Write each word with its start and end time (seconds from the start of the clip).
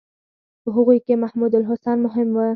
په 0.61 0.69
هغوی 0.75 0.99
کې 1.05 1.21
محمودالحسن 1.23 1.97
مهم 2.05 2.29
و. 2.35 2.39